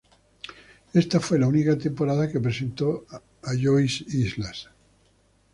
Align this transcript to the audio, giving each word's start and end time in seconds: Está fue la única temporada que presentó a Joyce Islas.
Está 0.95 1.19
fue 1.19 1.37
la 1.37 1.45
única 1.47 1.77
temporada 1.77 2.27
que 2.27 2.39
presentó 2.39 3.05
a 3.11 3.21
Joyce 3.53 4.03
Islas. 4.07 4.67